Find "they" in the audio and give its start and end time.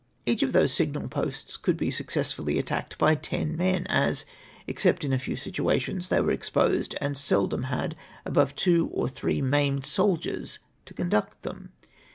6.09-6.19